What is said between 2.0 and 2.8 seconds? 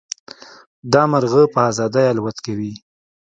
الوت کوي.